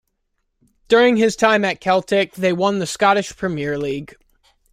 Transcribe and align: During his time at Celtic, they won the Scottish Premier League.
During 0.87 1.15
his 1.17 1.35
time 1.35 1.63
at 1.63 1.79
Celtic, 1.79 2.33
they 2.33 2.53
won 2.53 2.79
the 2.79 2.87
Scottish 2.87 3.37
Premier 3.37 3.77
League. 3.77 4.15